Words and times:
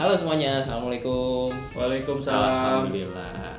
Halo 0.00 0.16
semuanya, 0.16 0.64
assalamualaikum. 0.64 1.52
Waalaikumsalam. 1.76 2.88
Alhamdulillah. 2.88 3.52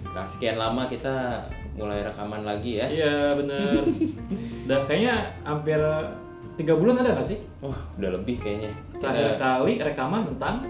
Setelah 0.00 0.24
sekian 0.24 0.56
lama 0.56 0.88
kita 0.88 1.44
mulai 1.76 2.00
rekaman 2.08 2.40
lagi 2.40 2.80
ya. 2.80 2.88
Iya 2.88 3.36
bener. 3.36 3.84
Udah 4.64 4.88
kayaknya 4.88 5.28
hampir 5.44 5.76
tiga 6.56 6.72
bulan 6.72 7.04
ada 7.04 7.12
nggak 7.12 7.28
sih? 7.36 7.44
Wah, 7.60 7.76
udah 8.00 8.16
lebih 8.16 8.40
kayaknya. 8.40 8.72
Terakhir 8.96 9.36
kali 9.36 9.76
rekaman 9.76 10.32
tentang 10.32 10.64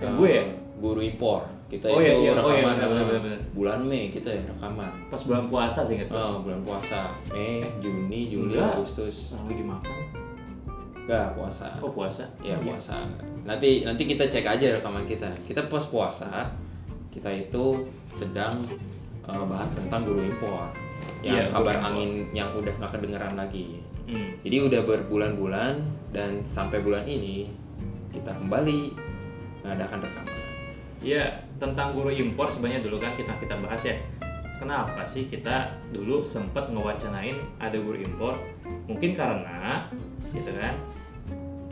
eh, 0.00 0.08
yang 0.08 0.16
gue 0.16 0.30
ya. 0.32 0.44
Guru 0.80 1.00
impor. 1.04 1.44
Kita 1.68 1.92
Oh, 1.92 2.00
itu 2.00 2.08
iya, 2.08 2.12
iya. 2.16 2.32
Oh, 2.40 2.56
iya, 2.56 2.64
rekaman 2.64 2.72
benar, 2.72 2.88
eh, 2.88 2.88
benar, 2.88 3.20
benar. 3.20 3.40
bulan 3.52 3.80
Mei 3.84 4.08
kita 4.08 4.32
ya 4.32 4.48
rekaman. 4.48 5.12
Pas 5.12 5.20
bulan 5.28 5.44
puasa 5.52 5.84
sih 5.84 6.00
gue. 6.00 6.08
Oh, 6.08 6.40
bulan 6.40 6.64
puasa. 6.64 7.12
Mei, 7.36 7.68
Juni, 7.84 8.32
Juli, 8.32 8.56
enggak. 8.56 8.80
Agustus. 8.80 9.36
Orang 9.36 9.52
lagi 9.52 9.64
makan. 9.68 10.21
Enggak, 11.02 11.34
puasa. 11.34 11.68
Oh 11.80 11.90
puasa? 11.90 12.24
Ya 12.40 12.54
Oh, 12.54 12.62
iya. 12.62 12.66
puasa. 12.68 12.94
Nanti 13.42 13.82
nanti 13.82 14.02
kita 14.04 14.26
cek 14.26 14.46
aja 14.46 14.78
rekaman 14.78 15.02
kita. 15.02 15.34
Kita 15.42 15.66
pas 15.66 15.82
puasa 15.84 16.54
kita 17.10 17.28
itu 17.28 17.86
sedang 18.10 18.54
eh, 19.22 19.44
bahas 19.44 19.70
tentang 19.70 20.02
guru 20.02 20.22
impor. 20.22 20.70
Yang 21.20 21.26
Iya, 21.26 21.42
guru 21.44 21.54
kabar 21.58 21.74
impor. 21.76 21.88
angin 21.88 22.10
yang 22.32 22.48
udah 22.52 22.72
nggak 22.72 22.92
kedengeran 22.92 23.34
lagi. 23.34 23.82
Hmm. 24.02 24.30
Jadi 24.40 24.56
udah 24.62 24.80
berbulan-bulan 24.82 25.74
dan 26.10 26.42
sampai 26.42 26.78
bulan 26.78 27.02
ini 27.04 27.50
kita 28.10 28.34
kembali 28.34 28.80
mengadakan 29.60 29.98
rekaman. 30.02 30.38
Iya 31.02 31.24
tentang 31.58 31.94
guru 31.94 32.10
impor 32.10 32.46
sebenarnya 32.46 32.82
dulu 32.82 32.98
kan 32.98 33.14
kita 33.14 33.34
kita 33.38 33.58
bahas 33.58 33.82
ya. 33.82 33.98
Kenapa 34.58 35.02
sih 35.02 35.26
kita 35.26 35.74
dulu 35.90 36.22
sempet 36.22 36.70
ngewacanain 36.70 37.34
ada 37.58 37.74
guru 37.74 37.98
impor? 37.98 38.38
Mungkin 38.86 39.14
karena 39.14 39.90
gitu 40.30 40.54
kan 40.54 40.78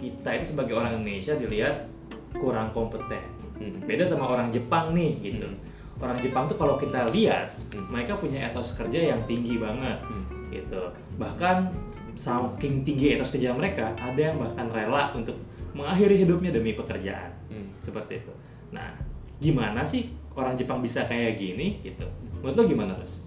kita 0.00 0.30
itu 0.34 0.46
sebagai 0.48 0.72
orang 0.72 0.96
Indonesia 0.96 1.36
dilihat 1.36 1.86
kurang 2.34 2.72
kompeten. 2.72 3.20
Hmm. 3.60 3.76
beda 3.84 4.08
sama 4.08 4.24
orang 4.24 4.48
Jepang 4.48 4.96
nih 4.96 5.20
gitu 5.20 5.44
Hmm. 5.44 5.60
orang 6.00 6.16
Jepang 6.16 6.48
tuh 6.48 6.56
kalau 6.56 6.80
kita 6.80 7.12
lihat 7.12 7.52
Hmm. 7.68 7.92
mereka 7.92 8.16
punya 8.16 8.40
etos 8.42 8.72
kerja 8.72 9.12
yang 9.12 9.20
tinggi 9.28 9.60
banget 9.60 10.00
Hmm. 10.00 10.24
gitu 10.48 10.88
bahkan 11.14 11.68
saking 12.16 12.82
tinggi 12.82 13.12
etos 13.12 13.28
kerja 13.28 13.52
mereka 13.52 13.92
ada 13.94 14.16
yang 14.16 14.40
bahkan 14.40 14.64
rela 14.66 15.12
untuk 15.12 15.36
mengakhiri 15.70 16.16
hidupnya 16.18 16.50
demi 16.50 16.72
pekerjaan 16.72 17.36
Hmm. 17.46 17.68
seperti 17.76 18.24
itu 18.24 18.32
nah 18.72 18.96
gimana 19.36 19.84
sih 19.84 20.08
orang 20.32 20.56
Jepang 20.56 20.80
bisa 20.80 21.04
kayak 21.04 21.36
gini 21.36 21.84
gitu 21.84 22.08
menurut 22.40 22.56
lo 22.56 22.64
gimana 22.64 22.96
terus 22.96 23.20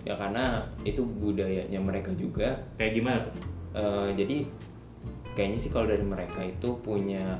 Ya 0.00 0.14
karena 0.14 0.64
itu 0.80 1.02
budayanya 1.02 1.76
mereka 1.76 2.14
juga. 2.14 2.62
kayak 2.78 2.94
gimana 2.94 3.18
tuh 3.26 3.34
Eh, 3.70 4.10
jadi 4.16 4.36
kayaknya 5.32 5.58
sih 5.58 5.70
kalau 5.70 5.86
dari 5.86 6.02
mereka 6.02 6.40
itu 6.40 6.74
punya 6.80 7.38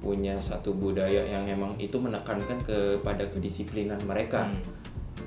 punya 0.00 0.40
satu 0.40 0.72
budaya 0.72 1.20
yang 1.22 1.44
emang 1.46 1.76
itu 1.76 1.96
menekankan 1.96 2.56
kepada 2.60 3.28
kedisiplinan 3.28 4.00
mereka 4.04 4.48
Hmm. 4.48 4.64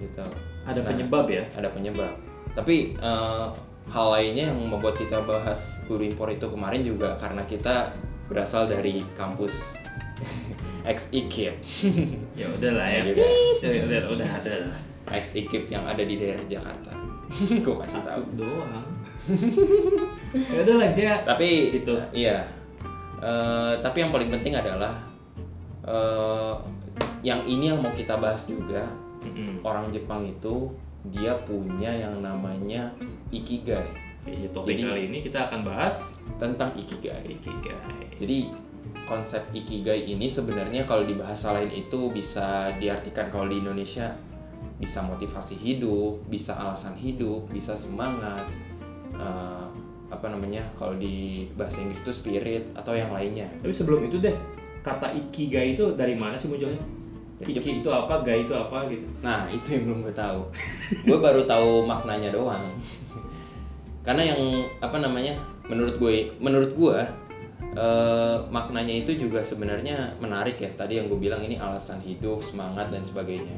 gitu. 0.01 0.25
ada 0.65 0.81
Nah, 0.81 0.89
penyebab 0.89 1.25
ya 1.27 1.45
ada 1.53 1.69
penyebab. 1.69 2.17
Tapi 2.53 2.97
eh, 2.97 3.45
hal 3.87 4.07
lainnya 4.09 4.49
yang 4.49 4.59
membuat 4.63 4.95
kita 4.95 5.21
bahas 5.21 5.59
guru 5.85 6.01
impor 6.03 6.27
itu 6.27 6.47
kemarin 6.47 6.81
juga 6.81 7.17
karena 7.17 7.45
kita 7.45 7.93
berasal 8.25 8.65
dari 8.65 9.05
kampus 9.13 9.75
ex 10.89 11.11
IKIP, 11.11 11.61
ya 12.39 12.47
udahlah 12.49 12.87
ya 12.87 12.99
Ya 12.99 13.13
juga. 13.13 13.23
udah 13.61 13.71
udah 13.85 13.99
udah 14.17 14.29
ada 14.41 14.53
lah 14.67 14.79
ex 15.13 15.31
IKIP 15.33 15.69
yang 15.69 15.85
ada 15.85 16.01
di 16.01 16.17
daerah 16.17 16.41
Jakarta. 16.47 16.91
Gue 17.63 17.75
kasih 17.77 18.01
tahu. 18.01 18.23
doang 18.35 18.87
ya 20.33 20.59
udahlah 20.61 20.89
dia 20.91 21.13
Tapi 21.21 21.49
Gitu. 21.71 21.93
iya. 22.11 22.45
Eh, 23.17 23.73
tapi 23.79 24.03
yang 24.03 24.11
paling 24.11 24.27
penting 24.27 24.53
adalah 24.53 24.99
eh, 25.81 26.53
yang 27.23 27.43
ini 27.43 27.71
yang 27.71 27.79
mau 27.79 27.91
kita 27.91 28.17
bahas 28.17 28.43
juga 28.43 28.91
Mm-mm. 29.23 29.63
orang 29.63 29.87
Jepang 29.89 30.27
itu 30.27 30.75
dia 31.07 31.35
punya 31.43 31.91
yang 31.91 32.19
namanya 32.19 32.91
ikigai 33.29 33.87
Jadi 34.23 34.47
topik 34.49 34.75
Jadi- 34.75 34.87
kali 34.87 35.01
ini 35.07 35.17
kita 35.19 35.47
akan 35.47 35.63
bahas 35.63 36.15
tentang 36.37 36.71
ikigai. 36.75 37.27
ikigai. 37.29 38.07
Jadi 38.15 38.55
konsep 39.03 39.43
ikigai 39.51 40.07
ini 40.07 40.27
sebenarnya 40.27 40.83
kalau 40.83 41.03
di 41.03 41.11
bahasa 41.13 41.51
lain 41.51 41.67
itu 41.69 42.07
bisa 42.09 42.71
diartikan 42.77 43.27
kalau 43.27 43.51
di 43.51 43.59
Indonesia 43.59 44.15
bisa 44.79 44.99
motivasi 44.99 45.55
hidup, 45.55 46.23
bisa 46.27 46.55
alasan 46.55 46.95
hidup, 46.95 47.47
bisa 47.51 47.75
semangat. 47.75 48.47
eh, 49.13 49.62
apa 50.13 50.29
namanya? 50.29 50.61
Kalau 50.77 50.93
di 50.93 51.49
bahasa 51.57 51.81
Inggris 51.81 52.05
itu 52.05 52.13
spirit 52.13 52.63
atau 52.77 52.93
yang 52.93 53.09
lainnya. 53.09 53.49
Tapi 53.65 53.73
sebelum 53.73 54.05
itu 54.05 54.21
deh, 54.21 54.37
kata 54.85 55.11
ikigai 55.17 55.73
itu 55.73 55.97
dari 55.97 56.13
mana 56.13 56.37
sih 56.37 56.47
munculnya? 56.47 56.79
Dari 57.41 57.57
Iki 57.57 57.81
itu 57.81 57.89
apa, 57.89 58.21
gai 58.21 58.45
itu 58.45 58.53
apa 58.53 58.85
gitu. 58.93 59.03
Nah, 59.25 59.49
itu 59.49 59.67
yang 59.73 59.83
belum 59.89 59.99
gue 60.05 60.15
tahu. 60.15 60.39
gue 61.09 61.17
baru 61.17 61.41
tahu 61.49 61.83
maknanya 61.83 62.29
doang. 62.29 62.71
Karena 64.05 64.35
yang 64.35 64.69
apa 64.79 65.01
namanya? 65.01 65.41
Menurut 65.65 65.97
gue, 65.97 66.35
menurut 66.37 66.71
gue 66.75 66.97
eh, 67.73 68.37
maknanya 68.53 68.93
itu 69.01 69.17
juga 69.17 69.41
sebenarnya 69.41 70.15
menarik 70.21 70.61
ya. 70.61 70.69
Tadi 70.71 71.01
yang 71.01 71.09
gue 71.09 71.17
bilang 71.17 71.41
ini 71.41 71.57
alasan 71.57 71.99
hidup, 72.05 72.45
semangat 72.45 72.93
dan 72.93 73.01
sebagainya. 73.01 73.57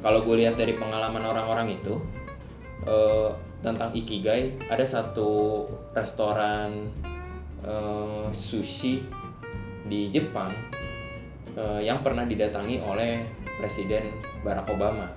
Kalau 0.00 0.24
gue 0.24 0.40
lihat 0.40 0.56
dari 0.56 0.78
pengalaman 0.80 1.20
orang-orang 1.20 1.76
itu 1.76 2.00
eh, 2.86 3.30
tentang 3.60 3.92
ikigai, 3.92 4.56
ada 4.72 4.84
satu 4.84 5.64
restoran 5.92 6.88
eh, 7.64 8.26
sushi 8.32 9.04
di 9.88 10.08
Jepang 10.14 10.52
eh, 11.56 11.80
yang 11.84 12.00
pernah 12.00 12.24
didatangi 12.24 12.80
oleh 12.80 13.24
Presiden 13.60 14.08
Barack 14.40 14.72
Obama. 14.72 15.12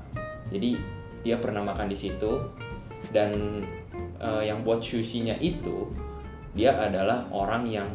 Jadi 0.51 0.75
dia 1.23 1.39
pernah 1.39 1.63
makan 1.63 1.87
di 1.87 1.97
situ 1.97 2.43
dan 3.15 3.63
eh, 4.19 4.43
yang 4.47 4.61
buat 4.67 4.83
sushinya 4.83 5.39
itu 5.39 5.87
dia 6.53 6.77
adalah 6.77 7.25
orang 7.33 7.65
yang 7.65 7.89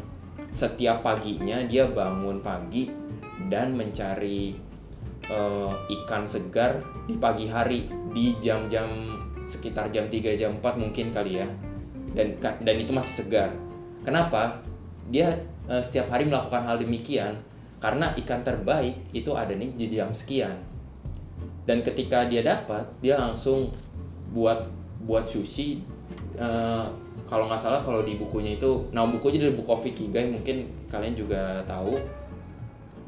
setiap 0.56 1.04
paginya 1.04 1.62
dia 1.68 1.86
bangun 1.92 2.40
pagi 2.40 2.88
dan 3.52 3.76
mencari 3.76 4.56
eh, 5.28 5.72
ikan 6.02 6.24
segar 6.24 6.80
di 7.06 7.14
pagi 7.20 7.46
hari 7.46 7.92
di 8.16 8.34
jam-jam 8.40 8.88
sekitar 9.48 9.88
jam 9.90 10.06
3 10.06 10.36
jam 10.36 10.60
4 10.60 10.76
mungkin 10.76 11.10
kali 11.10 11.40
ya. 11.40 11.48
Dan 12.12 12.36
dan 12.38 12.76
itu 12.76 12.92
masih 12.92 13.24
segar. 13.24 13.50
Kenapa? 14.04 14.60
Dia 15.08 15.40
eh, 15.66 15.82
setiap 15.82 16.12
hari 16.12 16.28
melakukan 16.28 16.68
hal 16.68 16.76
demikian 16.78 17.40
karena 17.78 18.12
ikan 18.20 18.42
terbaik 18.44 18.98
itu 19.14 19.32
ada 19.32 19.54
nih 19.54 19.70
di 19.78 19.86
jam 19.94 20.10
sekian 20.10 20.58
dan 21.62 21.78
ketika 21.86 22.26
dia 22.26 22.42
dapat 22.42 22.90
dia 22.98 23.14
langsung 23.14 23.70
buat 24.34 24.66
buat 25.06 25.30
sushi 25.30 25.86
Eh, 26.38 26.86
kalau 27.26 27.50
nggak 27.50 27.58
salah 27.58 27.82
kalau 27.82 28.06
di 28.06 28.14
bukunya 28.14 28.54
itu 28.54 28.86
nah 28.94 29.02
bukunya 29.02 29.42
dari 29.42 29.58
buku 29.58 29.90
Kigai 29.90 30.30
mungkin 30.30 30.70
kalian 30.86 31.18
juga 31.18 31.66
tahu 31.66 31.98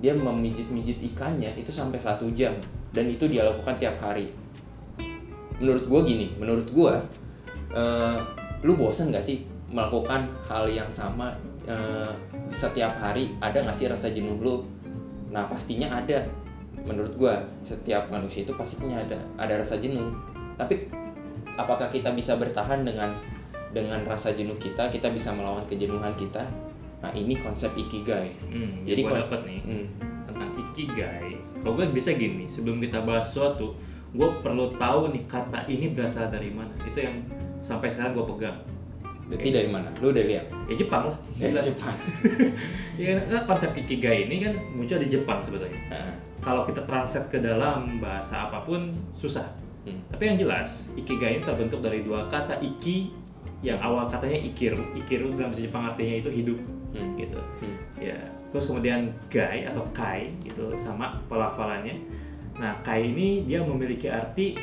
dia 0.02 0.18
memijit-mijit 0.18 0.98
ikannya 1.14 1.54
itu 1.54 1.70
sampai 1.70 2.02
satu 2.02 2.26
jam 2.34 2.50
dan 2.90 3.06
itu 3.06 3.30
dia 3.30 3.46
lakukan 3.46 3.78
tiap 3.78 4.02
hari 4.02 4.34
menurut 5.60 5.84
gua 5.86 6.00
gini 6.02 6.32
menurut 6.40 6.66
gua 6.72 7.04
eh, 7.76 8.18
lu 8.64 8.74
bosen 8.76 9.12
nggak 9.12 9.24
sih 9.24 9.44
melakukan 9.70 10.26
hal 10.50 10.66
yang 10.66 10.90
sama 10.90 11.36
eh, 11.68 12.10
setiap 12.56 12.90
hari? 12.98 13.30
Ada 13.38 13.62
nggak 13.62 13.76
sih 13.78 13.86
rasa 13.86 14.10
jenuh 14.10 14.40
lu? 14.40 14.66
Nah 15.30 15.46
pastinya 15.46 16.02
ada. 16.02 16.26
Menurut 16.82 17.14
gua 17.14 17.44
setiap 17.62 18.08
manusia 18.10 18.42
itu 18.42 18.56
pasti 18.56 18.80
punya 18.80 19.04
ada 19.04 19.20
ada 19.38 19.60
rasa 19.60 19.78
jenuh. 19.78 20.10
Tapi 20.58 20.90
apakah 21.54 21.92
kita 21.92 22.10
bisa 22.16 22.34
bertahan 22.40 22.82
dengan 22.82 23.12
dengan 23.70 24.02
rasa 24.02 24.34
jenuh 24.34 24.58
kita 24.58 24.90
kita 24.90 25.12
bisa 25.14 25.30
melawan 25.30 25.62
kejenuhan 25.70 26.16
kita? 26.18 26.50
Nah 27.00 27.12
ini 27.14 27.38
konsep 27.40 27.72
ikigai. 27.76 28.34
Hmm, 28.50 28.84
Jadi 28.84 29.00
gue 29.06 29.16
dapet 29.16 29.40
nih 29.48 29.60
Hmm, 29.64 29.86
tentang 30.28 30.50
ikigai. 30.56 31.32
Kalau 31.60 31.72
gue 31.76 31.86
bisa 31.92 32.12
gini, 32.16 32.44
sebelum 32.48 32.80
kita 32.80 33.04
bahas 33.04 33.32
sesuatu, 33.32 33.76
gue 34.10 34.28
perlu 34.42 34.74
tahu 34.74 35.14
nih 35.14 35.22
kata 35.30 35.66
ini 35.70 35.94
berasal 35.94 36.26
dari 36.30 36.50
mana. 36.50 36.72
Itu 36.82 36.98
yang 37.02 37.22
sampai 37.62 37.88
sekarang 37.92 38.18
gue 38.18 38.26
pegang. 38.36 38.58
berarti 39.30 39.54
dari 39.54 39.70
mana 39.70 39.86
lu 40.02 40.10
udah 40.10 40.26
lihat 40.26 40.50
Ya 40.66 40.74
Jepang 40.74 41.14
lah. 41.14 41.16
Dari 41.38 41.54
Jelas. 41.54 41.66
Jepang. 41.70 41.94
Ya, 43.00 43.16
konsep 43.48 43.72
ikigai 43.72 44.26
ini 44.28 44.44
kan 44.44 44.58
muncul 44.76 44.98
di 45.00 45.08
Jepang 45.08 45.40
sebetulnya. 45.40 45.78
Nah, 45.88 46.12
Kalau 46.44 46.68
kita 46.68 46.84
translate 46.84 47.30
ke 47.32 47.38
dalam 47.40 47.96
bahasa 47.96 48.50
apa 48.50 48.60
pun 48.66 48.92
susah. 49.16 49.46
hmm, 49.88 50.12
Tapi 50.12 50.22
yang 50.28 50.36
jelas, 50.36 50.90
ikigai 50.98 51.38
ini 51.38 51.42
terbentuk 51.46 51.80
dari 51.80 52.04
dua 52.04 52.28
kata 52.28 52.60
iki 52.60 53.14
yang 53.62 53.80
awal 53.80 54.04
katanya 54.10 54.36
ikiru. 54.36 54.82
Ikiru 54.98 55.32
dalam 55.32 55.54
bahasa 55.54 55.62
Jepang 55.64 55.86
artinya 55.88 56.14
itu 56.20 56.28
hidup 56.28 56.58
hmm, 56.92 57.10
gitu. 57.16 57.40
hmm. 57.64 57.76
Ya. 58.02 58.18
Terus 58.50 58.66
kemudian 58.68 59.14
gai 59.30 59.64
atau 59.64 59.86
kai 59.94 60.34
gitu 60.44 60.74
sama 60.76 61.22
pelafalannya. 61.30 62.02
Nah, 62.60 62.76
kai 62.84 63.08
ini 63.08 63.48
dia 63.48 63.64
memiliki 63.64 64.12
arti 64.12 64.60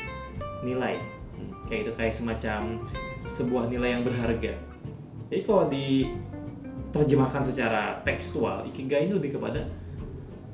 nilai. 0.62 1.02
Hmm. 1.34 1.52
Kayak 1.66 1.82
itu 1.82 1.92
kayak 1.98 2.14
semacam 2.14 2.60
sebuah 3.26 3.74
nilai 3.74 3.90
yang 3.98 4.04
berharga. 4.06 4.54
Jadi 5.28 5.42
kalau 5.44 5.66
diterjemahkan 5.68 7.44
secara 7.44 8.00
tekstual, 8.06 8.70
ikigai 8.70 9.10
ini 9.10 9.18
lebih 9.18 9.36
kepada 9.36 9.66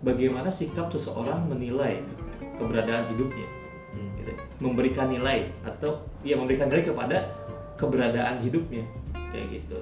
bagaimana 0.01 0.47
sikap 0.47 0.89
seseorang 0.89 1.45
menilai 1.47 1.99
ke- 1.99 2.59
keberadaan 2.59 3.07
hidupnya 3.13 3.47
Hmm. 3.93 4.09
gitu. 4.17 4.33
memberikan 4.57 5.07
nilai 5.07 5.47
atau 5.63 6.01
ya 6.25 6.33
memberikan 6.33 6.67
nilai 6.67 6.81
kepada 6.81 7.29
keberadaan 7.77 8.41
hidupnya 8.41 8.83
kayak 9.31 9.61
gitu 9.61 9.77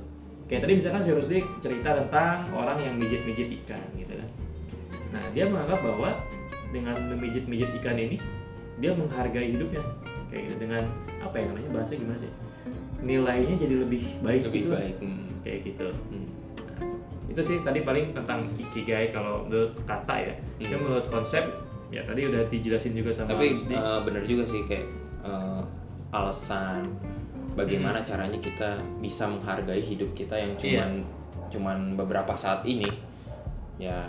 kayak 0.45 0.67
tadi 0.67 0.73
misalkan 0.77 1.01
si 1.01 1.09
Rusdi 1.15 1.39
cerita 1.63 1.95
tentang 1.95 2.43
orang 2.51 2.75
yang 2.83 2.99
mijit-mijit 2.99 3.47
ikan 3.63 3.79
gitu 3.95 4.13
kan 4.13 4.29
nah 5.15 5.23
dia 5.31 5.47
menganggap 5.47 5.79
bahwa 5.79 6.09
dengan 6.71 6.95
memijit-mijit 7.11 7.69
ikan 7.79 7.95
ini 7.95 8.17
dia 8.79 8.91
menghargai 8.91 9.51
hidupnya 9.51 9.83
kayak 10.27 10.49
gitu 10.49 10.55
dengan 10.63 10.87
apa 11.19 11.35
ya 11.35 11.45
namanya 11.47 11.69
bahasa 11.71 11.93
gimana 11.93 12.17
sih 12.17 12.31
nilainya 12.99 13.55
jadi 13.57 13.75
lebih 13.83 14.03
baik 14.21 14.41
lebih 14.47 14.61
gitu 14.61 14.69
baik 14.71 14.95
hmm. 14.97 15.27
kayak 15.43 15.59
gitu 15.65 15.87
Hmm. 16.09 16.27
itu 17.29 17.41
sih 17.41 17.57
tadi 17.61 17.79
paling 17.81 18.11
tentang 18.11 18.43
ikigai 18.57 19.09
kalau 19.09 19.45
menurut 19.45 19.75
kata 19.85 20.15
ya 20.17 20.35
Hmm. 20.61 20.77
Menurut 20.77 21.07
konsep 21.07 21.43
ya 21.89 22.03
tadi 22.03 22.23
udah 22.23 22.47
dijelasin 22.47 22.93
juga 22.93 23.11
sama 23.11 23.33
tapi 23.33 23.51
Rusdi. 23.51 23.73
eh, 23.73 23.99
bener 24.01 24.23
juga 24.23 24.43
sih 24.45 24.61
kayak 24.63 24.87
eh, 25.21 25.61
alasan 26.11 26.87
bagaimana 27.53 27.99
Hmm. 27.99 28.07
caranya 28.07 28.39
kita 28.39 28.69
bisa 28.99 29.27
menghargai 29.27 29.79
hidup 29.79 30.11
kita 30.13 30.35
yang 30.35 30.53
Iya. 30.53 30.61
cuman 30.61 30.91
cuman 31.51 31.77
beberapa 31.95 32.31
saat 32.33 32.63
ini 32.63 32.87
ya 33.75 34.07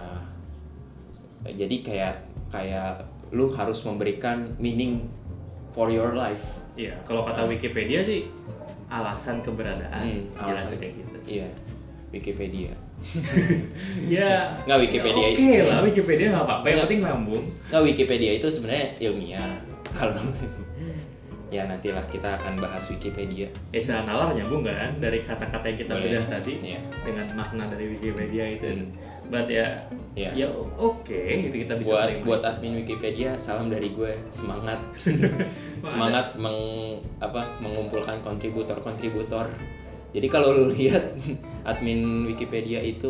jadi 1.43 1.77
kayak 1.83 2.15
kayak 2.53 3.03
lu 3.33 3.49
harus 3.51 3.81
memberikan 3.83 4.53
meaning 4.57 5.09
for 5.73 5.89
your 5.89 6.13
life 6.13 6.45
Iya, 6.73 6.97
kalau 7.03 7.21
kata 7.23 7.45
Wikipedia 7.45 8.01
sih 8.01 8.29
alasan 8.89 9.41
keberadaan 9.41 10.05
Hmm, 10.05 10.21
jelas 10.39 10.69
alasan. 10.69 10.77
kayak 10.79 10.95
gitu. 10.95 11.17
iya 11.27 11.49
Wikipedia 12.11 12.73
ya 14.07 14.63
Nggak, 14.63 14.79
Wikipedia. 14.81 15.25
ya 15.25 15.33
Oke 15.33 15.51
lah 15.65 15.79
Wikipedia 15.83 16.27
nggak 16.31 16.45
apa-apa, 16.45 16.63
yang 16.63 16.73
Nggak. 16.73 16.87
penting 16.87 17.01
nyambung. 17.03 17.45
Nah, 17.69 17.81
Wikipedia 17.81 18.31
itu 18.33 18.47
sebenarnya 18.47 18.87
ilmiah. 19.01 19.59
Kalau 19.99 20.15
ya 21.53 21.69
nantilah 21.69 22.09
kita 22.09 22.41
akan 22.41 22.57
bahas 22.65 22.89
Wikipedia. 22.89 23.53
Eh 23.77 23.79
secara 23.85 24.09
nalar 24.09 24.33
nyambung 24.33 24.65
kan 24.65 24.97
dari 24.97 25.21
kata-kata 25.21 25.65
yang 25.69 25.79
kita 25.85 25.93
bedah 26.01 26.25
tadi 26.33 26.53
Iya. 26.65 26.81
dengan 27.05 27.27
makna 27.37 27.69
dari 27.69 27.93
Wikipedia 27.93 28.45
itu. 28.57 28.67
Hmm. 28.73 28.89
But 29.29 29.53
ya, 29.53 29.85
Iya. 30.17 30.31
ya 30.33 30.49
oke 30.77 31.21
gitu 31.49 31.57
kita 31.65 31.77
bisa 31.81 31.89
buat 31.93 32.09
terima. 32.09 32.25
buat 32.25 32.41
admin 32.45 32.73
Wikipedia 32.85 33.31
salam 33.41 33.69
dari 33.69 33.93
gue 33.93 34.17
semangat 34.29 34.81
semangat 35.93 36.37
meng 36.37 37.01
apa 37.21 37.49
mengumpulkan 37.61 38.21
kontributor-kontributor 38.21 39.49
jadi 40.13 40.27
kalau 40.29 40.53
lu 40.53 40.65
lihat 40.77 41.17
admin 41.71 42.29
Wikipedia 42.29 42.85
itu 42.85 43.09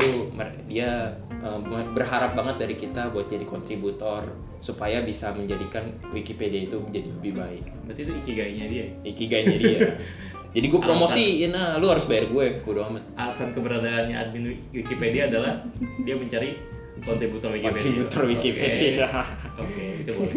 dia 0.71 1.19
eh, 1.43 1.59
berharap 1.91 2.39
banget 2.39 2.57
dari 2.71 2.75
kita 2.79 3.11
buat 3.11 3.27
jadi 3.27 3.43
kontributor 3.43 4.31
supaya 4.63 5.03
bisa 5.03 5.35
menjadikan 5.35 5.91
Wikipedia 6.15 6.71
itu 6.71 6.79
menjadi 6.79 7.09
lebih 7.19 7.33
baik. 7.35 7.63
Berarti 7.85 8.01
itu 8.07 8.13
ikigainya 8.23 8.65
dia. 8.71 8.87
ikigainya 9.03 9.57
dia. 9.59 9.79
Jadi 10.55 10.67
gue 10.69 10.81
promosiin 10.85 11.51
nah 11.57 11.81
lu 11.81 11.89
harus 11.89 12.05
bayar 12.07 12.31
gue 12.31 12.63
bodo 12.63 12.87
amat. 12.87 13.03
Alasan 13.19 13.51
keberadaannya 13.57 14.15
admin 14.15 14.57
Wikipedia 14.71 15.27
adalah 15.27 15.67
dia 16.07 16.15
mencari 16.15 16.72
kontributor 17.01 17.49
Wikipedia. 17.49 17.73
kontributor 17.73 18.23
Wikipedia 18.29 19.07
Oke, 19.09 19.65
Oke, 19.65 19.85
itu 19.99 20.11
boleh. 20.13 20.35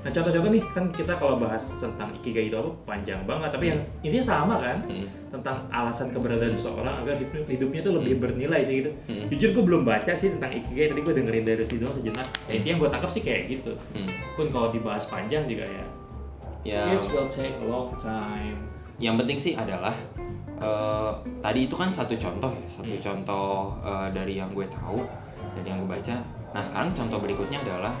Nah, 0.00 0.10
contoh-contoh 0.10 0.50
nih 0.50 0.64
kan 0.72 0.84
kita 0.90 1.12
kalau 1.14 1.36
bahas 1.36 1.68
tentang 1.76 2.16
ikigai 2.16 2.48
itu 2.48 2.56
apa 2.56 2.70
panjang 2.84 3.20
banget, 3.22 3.50
tapi 3.52 3.64
yang 3.68 3.80
intinya 4.00 4.24
sama 4.24 4.56
kan 4.58 4.80
Hmm. 4.84 5.06
tentang 5.30 5.68
alasan 5.70 6.08
keberadaan 6.08 6.52
seseorang 6.52 7.04
agar 7.04 7.14
hidup- 7.14 7.44
hidupnya 7.46 7.80
tuh 7.80 7.92
lebih 7.94 8.18
bernilai 8.18 8.64
sih 8.64 8.80
gitu. 8.80 8.90
Hmm. 9.04 9.28
Jujur 9.28 9.50
gue 9.52 9.64
belum 9.64 9.82
baca 9.84 10.12
sih 10.12 10.32
tentang 10.32 10.50
ikigai, 10.50 10.90
tadi 10.90 11.00
gue 11.00 11.14
dengerin 11.14 11.44
dari 11.44 11.62
doang 11.62 11.92
sejenak. 11.92 12.26
Ya, 12.48 12.56
intinya 12.56 12.72
yang 12.72 12.80
gue 12.80 12.90
tangkap 12.90 13.10
sih 13.12 13.22
kayak 13.22 13.42
gitu. 13.48 13.72
Hmm. 13.92 14.08
Pun 14.34 14.46
kalau 14.48 14.68
dibahas 14.72 15.04
panjang 15.06 15.44
juga 15.44 15.64
ya, 15.64 15.84
ya 16.64 16.80
it 16.90 17.04
will 17.12 17.28
take 17.28 17.54
a 17.54 17.66
long 17.68 17.92
time. 18.00 18.73
Yang 18.98 19.18
penting 19.18 19.38
sih 19.38 19.52
adalah 19.54 19.94
eh, 20.56 21.12
tadi 21.42 21.66
itu 21.66 21.74
kan 21.74 21.90
satu 21.90 22.14
contoh 22.16 22.52
ya 22.54 22.66
satu 22.68 22.94
Hmm. 22.94 23.02
contoh 23.02 23.48
eh, 23.82 24.08
dari 24.14 24.38
yang 24.38 24.54
gue 24.54 24.66
tahu 24.70 25.02
dari 25.54 25.66
yang 25.68 25.82
gue 25.82 25.90
baca 25.90 26.22
nah 26.54 26.62
sekarang 26.62 26.94
contoh 26.94 27.18
berikutnya 27.18 27.58
adalah 27.62 27.94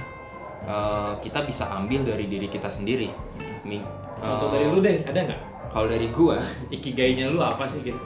eh, 0.64 1.12
kita 1.20 1.42
bisa 1.42 1.66
ambil 1.72 2.06
dari 2.06 2.26
diri 2.26 2.46
kita 2.46 2.70
sendiri 2.70 3.10
Mi- 3.64 3.82
Contoh 4.14 4.48
eh, 4.48 4.52
dari 4.54 4.66
lu 4.70 4.78
deh, 4.80 4.96
ada 5.04 5.20
nggak? 5.20 5.40
kalau 5.74 5.86
dari 5.90 6.08
gue 6.08 6.36
Ikigainya 6.76 7.28
lu 7.28 7.42
apa 7.42 7.66
sih 7.66 7.82
gitu? 7.82 7.98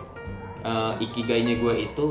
eh, 0.65 0.93
ikigainya 0.99 1.61
gue 1.61 1.75
itu 1.85 2.07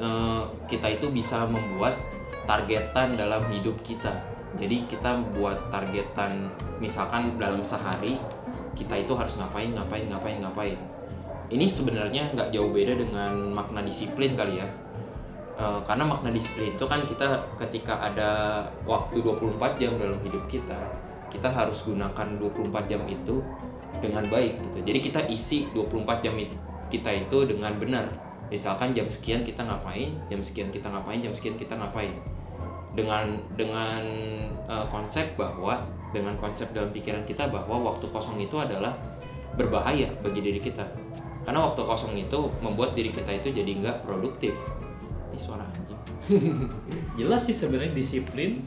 eh, 0.00 0.42
kita 0.66 0.88
itu 0.96 1.12
bisa 1.12 1.44
membuat 1.44 2.00
targetan 2.44 3.14
dalam 3.14 3.44
hidup 3.52 3.76
kita 3.84 4.12
jadi 4.54 4.86
kita 4.86 5.34
buat 5.34 5.68
targetan 5.68 6.46
misalkan 6.78 7.34
dalam 7.36 7.66
sehari 7.66 8.22
kita 8.74 9.06
itu 9.06 9.12
harus 9.14 9.34
ngapain 9.38 9.72
ngapain 9.72 10.06
ngapain 10.10 10.38
ngapain. 10.42 10.78
Ini 11.50 11.66
sebenarnya 11.70 12.34
nggak 12.34 12.50
jauh 12.50 12.70
beda 12.74 12.98
dengan 12.98 13.54
makna 13.54 13.84
disiplin 13.86 14.34
kali 14.34 14.60
ya. 14.60 14.68
Eh, 15.54 15.80
karena 15.86 16.04
makna 16.10 16.34
disiplin 16.34 16.74
itu 16.74 16.84
kan 16.90 17.06
kita 17.06 17.46
ketika 17.62 18.02
ada 18.02 18.30
waktu 18.90 19.22
24 19.22 19.78
jam 19.78 19.94
dalam 20.02 20.18
hidup 20.26 20.50
kita 20.50 20.90
kita 21.30 21.46
harus 21.50 21.82
gunakan 21.86 22.38
24 22.42 22.90
jam 22.90 23.02
itu 23.06 23.38
dengan 24.02 24.26
baik 24.26 24.58
gitu. 24.58 24.78
Jadi 24.82 24.98
kita 25.02 25.20
isi 25.30 25.70
24 25.70 26.26
jam 26.26 26.34
it- 26.38 26.58
kita 26.90 27.10
itu 27.26 27.46
dengan 27.46 27.74
benar. 27.78 28.10
Misalkan 28.50 28.94
jam 28.98 29.06
sekian 29.06 29.46
kita 29.46 29.62
ngapain 29.62 30.18
jam 30.26 30.42
sekian 30.42 30.74
kita 30.74 30.90
ngapain 30.90 31.22
jam 31.22 31.32
sekian 31.32 31.56
kita 31.56 31.74
ngapain 31.78 32.12
dengan 32.94 33.38
dengan 33.58 34.02
eh, 34.70 34.86
konsep 34.88 35.34
bahwa 35.34 35.82
dengan 36.14 36.38
konsep 36.38 36.70
dalam 36.70 36.94
pikiran 36.94 37.26
kita 37.26 37.50
bahwa 37.50 37.82
waktu 37.92 38.06
kosong 38.06 38.38
itu 38.38 38.54
adalah 38.58 38.94
berbahaya 39.58 40.14
bagi 40.22 40.40
diri 40.40 40.62
kita. 40.62 40.86
Karena 41.44 41.66
waktu 41.66 41.82
kosong 41.84 42.14
itu 42.16 42.48
membuat 42.62 42.96
diri 42.96 43.10
kita 43.10 43.34
itu 43.34 43.52
jadi 43.52 43.70
nggak 43.82 43.96
produktif. 44.06 44.54
Ini 45.34 45.38
suara 45.42 45.66
anjing. 45.66 46.00
Jelas 47.20 47.44
sih 47.44 47.52
sebenarnya 47.52 47.92
disiplin 47.92 48.64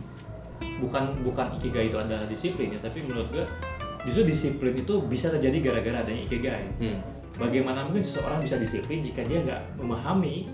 bukan 0.78 1.26
bukan 1.26 1.58
ikigai 1.58 1.90
itu 1.90 1.98
adalah 1.98 2.30
disiplin 2.30 2.70
ya 2.70 2.80
tapi 2.82 3.02
menurut 3.02 3.30
gue 3.34 3.46
justru 4.06 4.30
disiplin 4.30 4.78
itu 4.78 5.02
bisa 5.10 5.34
terjadi 5.34 5.74
gara-gara 5.74 6.06
adanya 6.06 6.22
ikigai. 6.30 6.66
Hmm. 6.78 7.00
bagaimana 7.38 7.86
mungkin 7.86 8.02
seseorang 8.02 8.42
bisa 8.42 8.58
disiplin 8.58 9.06
jika 9.06 9.22
dia 9.22 9.46
nggak 9.46 9.78
memahami 9.78 10.50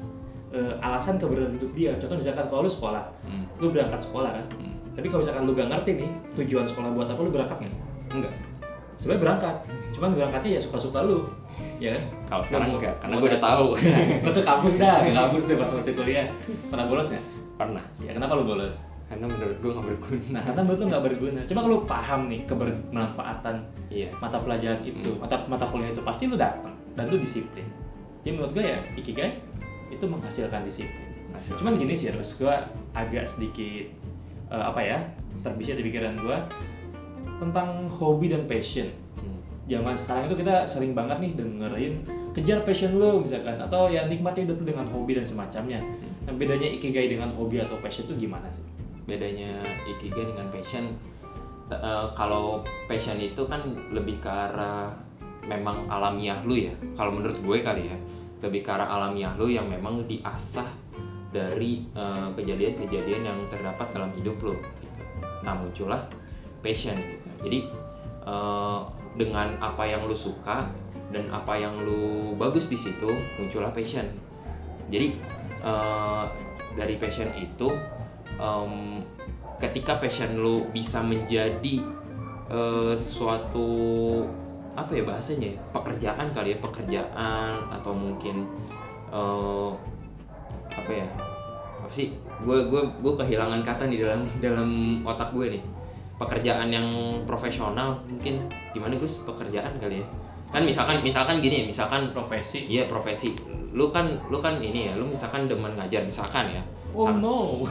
eh, 0.54 0.74
alasan 0.80 1.18
keberadaan 1.18 1.58
hidup 1.58 1.72
dia. 1.74 1.92
Contoh 1.96 2.16
misalkan 2.16 2.46
kalau 2.46 2.62
lu 2.62 2.72
sekolah 2.72 3.04
Hmm. 3.24 3.44
lu 3.58 3.70
berangkat 3.70 4.00
sekolah 4.00 4.32
kan? 4.32 4.46
Hmm. 4.56 4.72
tapi 4.94 5.10
kalau 5.10 5.22
misalkan 5.22 5.44
lu 5.44 5.52
gak 5.52 5.68
ngerti 5.68 5.92
nih 5.98 6.10
tujuan 6.38 6.66
sekolah 6.66 6.94
buat 6.94 7.10
apa 7.10 7.18
lu 7.18 7.30
berangkat 7.30 7.58
nggak 7.60 7.74
enggak. 8.14 8.34
Sebenarnya 8.96 9.22
berangkat. 9.22 9.56
Cuman 9.92 10.10
berangkatnya 10.14 10.52
ya 10.54 10.62
suka-suka 10.62 11.02
lu. 11.02 11.26
Ya 11.78 11.98
kan? 11.98 12.04
Kalau 12.30 12.44
sekarang 12.46 12.68
mau- 12.70 12.78
enggak 12.78 12.96
karena 13.00 13.16
gue 13.16 13.28
udah 13.28 13.42
tahu. 13.44 13.68
Lu 14.24 14.32
ke 14.32 14.42
kampus 14.44 14.74
dah 14.78 15.02
ke 15.02 15.12
kampus 15.12 15.44
deh 15.44 15.56
pas 15.56 15.70
masih 15.72 15.94
kuliah. 15.94 16.28
Pernah 16.70 16.86
bolos 16.88 17.10
nggak 17.10 17.26
pernah. 17.56 17.84
Ya 18.00 18.12
kenapa 18.12 18.34
lu 18.34 18.46
bolos? 18.46 18.76
Karena 19.04 19.26
menurut 19.28 19.58
gue 19.58 19.72
nggak 19.72 19.88
berguna. 19.88 20.26
Nah, 20.30 20.42
karena 20.44 20.62
menurut 20.62 20.80
lu 20.80 20.86
nggak 20.88 21.04
berguna. 21.04 21.40
Coba 21.44 21.60
kalau 21.60 21.74
lu 21.74 21.82
paham 21.84 22.22
nih 22.28 22.42
kebermanfaatan 22.46 23.56
iya. 23.90 24.08
mata 24.16 24.38
pelajaran 24.40 24.80
itu, 24.84 25.10
Hmm. 25.10 25.20
mata 25.20 25.36
mata 25.48 25.66
kuliah 25.68 25.90
itu 25.90 26.02
pasti 26.02 26.24
lu 26.26 26.36
datang 26.36 26.74
dan 26.94 27.06
lu 27.08 27.18
disiplin. 27.18 27.66
Jadi 28.22 28.32
menurut 28.32 28.52
gue 28.52 28.64
ya 28.64 28.78
ikigai 28.96 29.42
itu 29.94 30.06
menghasilkan 30.10 30.66
disiplin. 30.66 31.10
Hasil 31.34 31.58
Cuman 31.58 31.78
gini 31.78 31.94
sih, 31.98 32.14
terus 32.14 32.38
gue 32.38 32.54
agak 32.94 33.26
sedikit 33.30 33.90
eh, 34.50 34.64
apa 34.64 34.82
ya 34.82 34.98
terbisit 35.42 35.78
di 35.78 35.86
pikiran 35.86 36.18
gue 36.20 36.38
tentang 37.42 37.90
hobi 37.90 38.30
dan 38.34 38.46
passion. 38.46 38.90
Hmm. 39.22 39.40
Zaman 39.70 39.96
sekarang 39.98 40.24
itu 40.30 40.36
kita 40.42 40.66
sering 40.70 40.94
banget 40.94 41.18
nih 41.22 41.32
dengerin 41.38 41.94
kejar 42.34 42.66
passion 42.66 42.98
lu 42.98 43.22
misalkan 43.22 43.62
atau 43.62 43.90
ya 43.90 44.10
nikmati 44.10 44.46
hidup 44.46 44.62
dengan 44.62 44.90
hobi 44.90 45.18
dan 45.18 45.26
semacamnya. 45.26 45.82
Hmm. 45.82 46.12
Nah, 46.30 46.34
bedanya 46.38 46.70
ikigai 46.70 47.12
dengan 47.12 47.34
hobi 47.36 47.60
atau 47.60 47.78
passion 47.82 48.06
itu 48.08 48.30
gimana 48.30 48.48
sih? 48.54 48.64
bedanya 49.04 49.60
ikigai 49.88 50.32
dengan 50.32 50.48
passion 50.52 50.96
eh, 51.72 52.08
kalau 52.16 52.64
passion 52.88 53.20
itu 53.20 53.44
kan 53.48 53.76
lebih 53.92 54.20
ke 54.24 54.30
arah 54.32 54.96
memang 55.44 55.84
alamiah 55.92 56.40
lu 56.48 56.56
ya 56.56 56.76
kalau 56.96 57.12
menurut 57.20 57.36
gue 57.44 57.58
kali 57.60 57.92
ya 57.92 57.98
lebih 58.44 58.62
ke 58.68 58.70
arah 58.70 58.92
alamiah 58.92 59.32
lu 59.40 59.48
yang 59.48 59.72
memang 59.72 60.04
diasah 60.06 60.68
dari 61.32 61.88
eh, 61.96 62.30
kejadian-kejadian 62.36 63.24
yang 63.26 63.40
terdapat 63.50 63.90
dalam 63.96 64.12
hidup 64.20 64.38
lu 64.44 64.60
gitu. 64.60 65.02
nah 65.42 65.56
muncullah 65.56 66.06
passion 66.60 67.00
gitu 67.00 67.28
jadi 67.48 67.60
eh, 68.28 68.80
dengan 69.16 69.58
apa 69.64 69.84
yang 69.88 70.06
lu 70.06 70.14
suka 70.14 70.68
dan 71.14 71.30
apa 71.32 71.56
yang 71.58 71.74
lu 71.86 72.34
bagus 72.36 72.68
di 72.68 72.76
situ 72.78 73.10
muncullah 73.40 73.72
passion 73.72 74.06
jadi 74.92 75.16
eh, 75.64 76.24
dari 76.76 76.98
passion 76.98 77.30
itu 77.38 77.70
em, 78.38 79.06
ketika 79.62 80.02
passion 80.02 80.42
lu 80.42 80.68
bisa 80.74 81.00
menjadi 81.00 81.82
eh, 82.50 82.94
suatu 82.98 83.72
apa 84.74 84.92
ya 84.98 85.04
bahasanya 85.06 85.54
ya, 85.54 85.58
pekerjaan 85.70 86.28
kali 86.34 86.58
ya 86.58 86.58
pekerjaan 86.58 87.52
atau 87.70 87.94
mungkin 87.94 88.50
eh, 89.14 89.72
apa 90.74 90.92
ya? 90.92 91.08
Sih? 91.94 92.10
Gue 92.42 92.74
gue 92.74 92.82
gue 92.82 93.14
kehilangan 93.14 93.62
kata 93.62 93.86
nih 93.86 94.02
dalam 94.02 94.26
dalam 94.46 94.70
otak 95.06 95.30
gue 95.38 95.60
nih. 95.60 95.64
Pekerjaan 96.18 96.70
yang 96.74 96.88
profesional 97.30 98.02
mungkin 98.10 98.50
gimana 98.74 98.98
Gus? 98.98 99.22
Pekerjaan 99.22 99.78
kali 99.78 100.02
ya? 100.02 100.06
Kan 100.54 100.66
misalkan 100.66 101.02
misalkan 101.06 101.42
gini 101.42 101.62
ya 101.62 101.66
misalkan 101.70 102.10
profesi. 102.14 102.66
Iya 102.66 102.90
profesi. 102.90 103.34
Lu 103.74 103.90
kan 103.94 104.22
lu 104.30 104.42
kan 104.42 104.62
ini 104.62 104.90
ya 104.90 104.94
lu 104.98 105.10
misalkan 105.10 105.46
demen 105.50 105.78
ngajar 105.78 106.06
misalkan 106.06 106.54
ya. 106.54 106.64
Oh 106.94 107.10
no. 107.10 107.66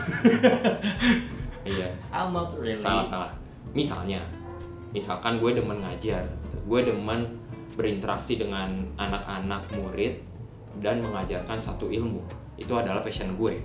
Iya. 1.67 1.95
I'm 2.15 2.35
not 2.35 2.51
really. 2.59 2.83
Salah 2.83 3.07
salah. 3.07 3.33
Misalnya 3.75 4.23
misalkan 4.91 5.39
gue 5.43 5.51
demen 5.57 5.83
ngajar 5.83 6.27
gue 6.69 6.81
demen 6.85 7.41
berinteraksi 7.75 8.37
dengan 8.37 8.85
anak-anak 9.01 9.65
murid 9.77 10.21
dan 10.81 11.01
mengajarkan 11.05 11.59
satu 11.61 11.89
ilmu. 11.89 12.21
Itu 12.61 12.77
adalah 12.77 13.01
passion 13.01 13.35
gue. 13.37 13.61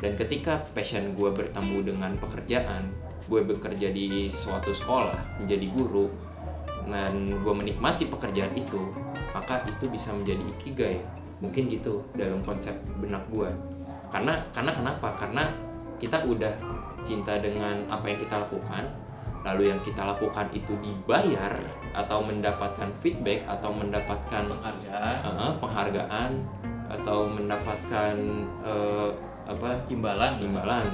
Dan 0.00 0.16
ketika 0.16 0.64
passion 0.72 1.12
gue 1.12 1.30
bertemu 1.30 1.78
dengan 1.84 2.16
pekerjaan 2.16 2.88
gue 3.30 3.46
bekerja 3.46 3.94
di 3.94 4.26
suatu 4.26 4.74
sekolah 4.74 5.38
menjadi 5.38 5.70
guru 5.70 6.10
dan 6.90 7.38
gue 7.46 7.54
menikmati 7.54 8.10
pekerjaan 8.10 8.50
itu 8.58 8.90
maka 9.30 9.62
itu 9.68 9.86
bisa 9.86 10.10
menjadi 10.10 10.42
ikigai. 10.58 10.98
Mungkin 11.40 11.72
gitu 11.72 12.04
dalam 12.16 12.42
konsep 12.44 12.74
benak 13.00 13.22
gue. 13.30 13.48
Karena 14.10 14.42
karena 14.50 14.72
kenapa? 14.74 15.14
Karena 15.16 15.44
kita 16.02 16.24
udah 16.26 16.52
cinta 17.04 17.38
dengan 17.38 17.84
apa 17.88 18.08
yang 18.08 18.18
kita 18.20 18.44
lakukan 18.44 18.84
lalu 19.40 19.72
yang 19.72 19.80
kita 19.80 20.04
lakukan 20.04 20.52
itu 20.52 20.76
dibayar 20.84 21.56
atau 21.96 22.20
mendapatkan 22.20 22.92
feedback 23.00 23.48
atau 23.48 23.72
mendapatkan 23.72 24.42
penghargaan. 24.52 25.16
eh, 25.24 25.52
penghargaan 25.56 26.30
atau 26.90 27.18
mendapatkan 27.30 28.14
eh, 28.64 29.10
apa? 29.48 29.70
Imbalan. 29.88 30.32
Imbalan. 30.44 30.86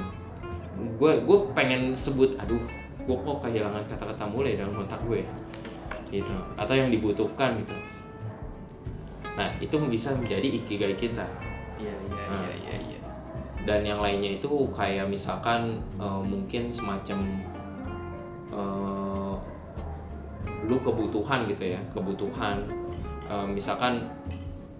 Gue 1.00 1.24
gue 1.24 1.38
pengen 1.56 1.96
sebut 1.96 2.38
aduh 2.38 2.60
gue 3.06 3.16
kok 3.22 3.38
kehilangan 3.42 3.86
kata-kata 3.86 4.24
mulai 4.26 4.58
dalam 4.58 4.78
otak 4.78 4.98
gue 5.06 5.22
ya 5.22 5.34
gitu. 6.14 6.36
Atau 6.54 6.78
yang 6.78 6.94
dibutuhkan 6.94 7.58
gitu. 7.58 7.74
Nah 9.34 9.50
itu 9.58 9.74
bisa 9.90 10.14
menjadi 10.14 10.46
ikigai 10.46 10.94
kita. 10.94 11.26
Iya 11.76 11.92
iya 11.92 12.24
iya 12.30 12.54
iya 12.54 12.76
iya. 12.94 13.00
Dan 13.66 13.82
yang 13.82 13.98
lainnya 13.98 14.38
itu 14.38 14.70
kayak 14.70 15.10
misalkan 15.10 15.82
eh, 15.98 16.22
mungkin 16.22 16.70
semacam 16.70 17.42
eh, 18.52 19.34
lu 20.66 20.76
kebutuhan 20.82 21.46
gitu 21.50 21.74
ya 21.74 21.80
kebutuhan. 21.94 22.66
Eh, 23.26 23.46
misalkan 23.50 24.06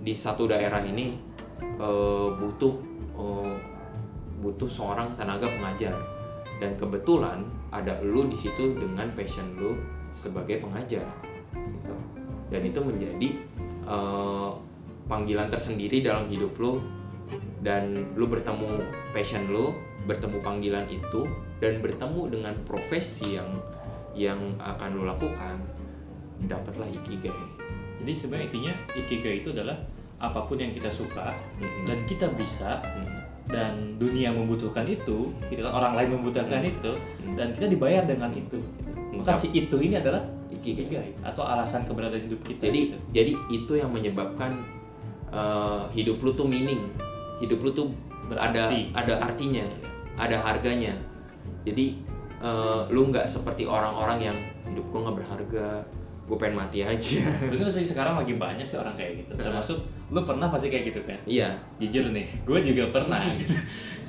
di 0.03 0.15
satu 0.15 0.47
daerah 0.47 0.83
ini 0.87 1.19
eh, 1.61 2.29
butuh 2.37 2.75
eh, 3.17 3.55
butuh 4.43 4.69
seorang 4.71 5.17
tenaga 5.19 5.49
pengajar. 5.51 5.97
Dan 6.57 6.73
kebetulan 6.81 7.45
ada 7.69 8.01
lu 8.01 8.33
di 8.33 8.37
situ 8.37 8.81
dengan 8.81 9.13
passion 9.13 9.61
lu 9.61 9.77
sebagai 10.17 10.65
pengajar 10.65 11.05
gitu. 11.53 11.95
Dan 12.49 12.63
itu 12.65 12.81
menjadi 12.81 13.29
eh, 13.85 14.51
panggilan 15.11 15.53
tersendiri 15.53 16.01
dalam 16.01 16.31
hidup 16.33 16.55
lu. 16.57 16.81
Dan 17.61 18.15
lu 18.15 18.31
bertemu 18.31 18.87
passion 19.11 19.51
lu 19.51 19.75
bertemu 20.07 20.39
panggilan 20.41 20.87
itu 20.89 21.27
dan 21.59 21.83
bertemu 21.83 22.23
dengan 22.31 22.55
profesi 22.65 23.37
yang 23.37 23.51
yang 24.17 24.41
akan 24.59 24.97
lu 24.97 25.05
lakukan 25.05 25.61
dapatlah 26.47 26.89
ikigai 26.89 27.35
jadi 28.05 28.13
sebenarnya 28.13 28.47
intinya 28.49 28.73
ikigai 28.95 29.43
itu 29.45 29.51
adalah 29.53 29.77
apa 30.17 30.49
pun 30.49 30.57
yang 30.57 30.73
kita 30.73 30.89
suka 30.89 31.37
Mm-mm. 31.61 31.85
dan 31.85 31.99
kita 32.09 32.33
bisa 32.33 32.81
Mm, 32.81 33.17
dan 33.47 33.73
dunia 34.03 34.35
membutuhkan 34.35 34.83
itu 34.91 35.31
gitu 35.47 35.61
kan 35.63 35.71
orang 35.71 35.93
lain 35.95 36.19
membutuhkan 36.19 36.67
Hmm. 36.67 36.73
itu 36.75 36.93
Hmm. 36.99 37.35
dan 37.39 37.55
kita 37.55 37.67
dibayar 37.71 38.03
dengan 38.03 38.35
itu 38.35 38.59
gitu. 38.59 39.23
maka 39.23 39.31
si 39.31 39.55
itu 39.55 39.77
ini 39.79 39.95
adalah 39.95 40.19
ikigai 40.51 40.91
ikigai 40.91 41.11
atau 41.23 41.47
alasan 41.47 41.87
keberadaan 41.87 42.27
hidup 42.27 42.43
kita 42.43 42.67
jadi 42.67 42.81
gitu. 42.91 42.97
jadi 43.15 43.33
itu 43.55 43.73
yang 43.79 43.95
menyebabkan 43.95 44.67
eh, 45.31 45.83
hidup 45.95 46.19
lu 46.27 46.35
tuh 46.35 46.43
meaning 46.43 46.91
hidup 47.39 47.63
lu 47.63 47.71
tuh 47.71 47.89
ada 48.35 48.67
Berarti. 48.67 48.91
ada 48.99 49.15
artinya 49.23 49.63
ada 50.17 50.37
harganya 50.39 50.97
jadi 51.63 51.97
eh, 52.39 52.81
lu 52.89 53.09
nggak 53.09 53.27
seperti 53.27 53.65
orang-orang 53.65 54.19
yang 54.23 54.37
hidup 54.67 54.85
gua 54.91 55.01
nggak 55.05 55.17
berharga 55.21 55.69
gue 56.27 56.35
pengen 56.35 56.59
mati 56.59 56.83
aja 56.83 57.23
Itu 57.55 57.71
sih 57.71 57.87
sekarang 57.87 58.19
lagi 58.19 58.35
banyak 58.51 58.67
sih 58.67 58.75
orang 58.75 58.99
kayak 58.99 59.23
gitu. 59.23 59.39
Termasuk 59.39 59.79
lu 60.11 60.27
pernah 60.27 60.51
pasti 60.51 60.69
kayak 60.69 60.91
gitu 60.91 61.01
kan? 61.07 61.23
iya 61.23 61.55
Jujur 61.79 62.11
nih, 62.11 62.27
gue 62.43 62.59
juga 62.67 62.91
pernah 62.91 63.23
gitu. 63.39 63.55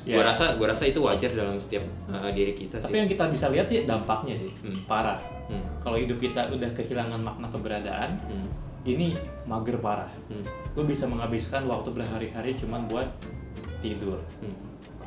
gue 0.02 0.18
rasa 0.18 0.58
gue 0.58 0.66
rasa 0.66 0.88
itu 0.88 0.98
wajar 0.98 1.30
dalam 1.38 1.62
setiap 1.62 1.86
eh, 2.10 2.32
diri 2.34 2.58
kita 2.58 2.82
Tapi 2.82 2.90
sih 2.90 2.98
yang 2.98 3.06
kita 3.06 3.30
bisa 3.30 3.54
lihat 3.54 3.70
sih 3.70 3.86
dampaknya 3.86 4.34
sih 4.34 4.50
Hmm. 4.66 4.82
parah. 4.90 5.22
Hmm, 5.46 5.62
Kalau 5.80 5.96
hidup 5.96 6.18
kita 6.18 6.50
udah 6.50 6.68
kehilangan 6.74 7.22
makna 7.22 7.48
keberadaan, 7.48 8.18
hmm, 8.26 8.48
ini 8.84 9.14
mager 9.46 9.78
parah. 9.78 10.10
hmm, 10.28 10.42
Lu 10.74 10.84
bisa 10.84 11.06
menghabiskan 11.06 11.64
waktu 11.64 11.94
berhari-hari 11.94 12.58
cuman 12.58 12.90
buat 12.90 13.14
tidur. 13.80 14.18
hmm. 14.42 14.58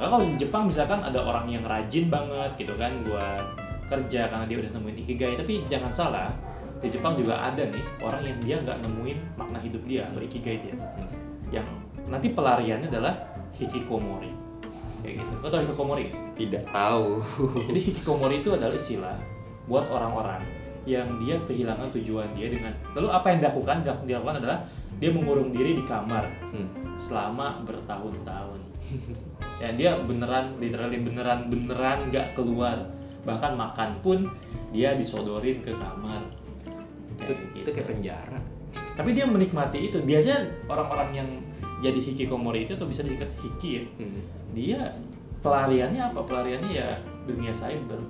Kalau 0.00 0.16
kalau 0.16 0.24
di 0.24 0.36
Jepang 0.40 0.64
misalkan 0.64 1.04
ada 1.04 1.20
orang 1.20 1.52
yang 1.52 1.60
rajin 1.60 2.08
banget 2.08 2.56
gitu 2.56 2.72
kan 2.80 3.04
buat 3.04 3.44
kerja 3.84 4.32
karena 4.32 4.48
dia 4.48 4.56
udah 4.64 4.70
nemuin 4.80 4.96
ikigai, 5.04 5.36
tapi 5.36 5.60
jangan 5.68 5.92
salah 5.92 6.32
di 6.80 6.88
Jepang 6.88 7.20
juga 7.20 7.36
ada 7.36 7.68
nih 7.68 7.84
orang 8.00 8.22
yang 8.24 8.38
dia 8.40 8.56
nggak 8.64 8.80
nemuin 8.80 9.18
makna 9.36 9.60
hidup 9.60 9.84
dia 9.84 10.08
atau 10.08 10.24
ikigai 10.24 10.56
dia. 10.64 10.72
Hmm. 10.72 11.08
yang 11.52 11.66
nanti 12.08 12.32
pelariannya 12.32 12.88
adalah 12.88 13.12
hikikomori 13.60 14.32
kayak 15.04 15.20
gitu. 15.20 15.32
Lo 15.44 15.46
tau 15.52 15.60
hikikomori? 15.60 16.06
tidak 16.40 16.64
tahu 16.72 17.20
Jadi 17.68 17.80
hikikomori 17.92 18.40
itu 18.40 18.56
adalah 18.56 18.72
istilah 18.72 19.16
buat 19.68 19.84
orang-orang 19.92 20.40
yang 20.88 21.20
dia 21.20 21.36
kehilangan 21.44 21.92
tujuan 21.92 22.32
dia 22.32 22.48
dengan 22.48 22.72
lalu 22.96 23.12
apa 23.12 23.26
yang 23.36 23.38
dilakukan? 23.44 23.76
Dilakukan 24.08 24.36
adalah 24.40 24.64
dia 24.96 25.10
mengurung 25.12 25.52
diri 25.52 25.76
di 25.76 25.84
kamar 25.84 26.24
Hmm, 26.50 26.96
selama 26.96 27.60
bertahun-tahun. 27.68 28.60
Ya 29.60 29.68
dia 29.72 29.90
beneran 30.00 30.56
literally 30.56 30.98
beneran 30.98 31.48
beneran 31.48 32.08
nggak 32.08 32.34
keluar. 32.34 32.88
Bahkan 33.20 33.52
makan 33.52 33.90
pun 34.00 34.18
dia 34.72 34.96
disodorin 34.96 35.60
ke 35.60 35.76
kamar. 35.76 36.24
Itu, 37.20 37.32
Kayak 37.32 37.40
itu 37.52 37.58
gitu. 37.60 37.70
kayak 37.76 37.88
penjara. 37.88 38.38
Tapi 38.96 39.10
dia 39.12 39.28
menikmati 39.28 39.92
itu. 39.92 40.00
Biasanya 40.00 40.48
orang-orang 40.66 41.10
yang 41.12 41.28
jadi 41.80 42.00
hikikomori 42.00 42.64
itu 42.64 42.76
atau 42.76 42.84
bisa 42.84 43.00
disingkat 43.00 43.32
hiki 43.40 43.70
ya 43.72 43.82
Hmm, 43.96 44.20
dia 44.52 44.80
pelariannya 45.40 46.00
apa? 46.12 46.20
Pelariannya 46.24 46.70
ya 46.72 46.88
dunia 47.24 47.52
cyber. 47.52 48.00